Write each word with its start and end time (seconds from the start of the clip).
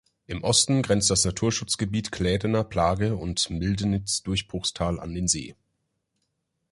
Im 0.25 0.43
Osten 0.43 0.81
grenzt 0.81 1.11
das 1.11 1.25
Naturschutzgebiet 1.25 2.11
Klädener 2.11 2.63
Plage 2.63 3.15
und 3.17 3.51
Mildenitz-Durchbruchstal 3.51 4.99
an 4.99 5.13
den 5.13 5.27
See. 5.27 5.55